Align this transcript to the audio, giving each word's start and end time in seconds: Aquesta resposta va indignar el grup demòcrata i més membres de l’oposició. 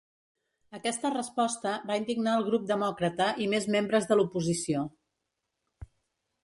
Aquesta 0.77 1.11
resposta 1.15 1.73
va 1.91 1.97
indignar 2.01 2.33
el 2.39 2.47
grup 2.49 2.65
demòcrata 2.73 3.29
i 3.45 3.49
més 3.55 3.69
membres 3.77 4.09
de 4.13 4.19
l’oposició. 4.21 4.87